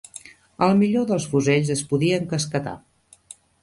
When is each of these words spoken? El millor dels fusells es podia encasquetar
El 0.67 0.73
millor 0.79 1.05
dels 1.13 1.29
fusells 1.35 1.71
es 1.79 1.87
podia 1.93 2.21
encasquetar 2.25 2.79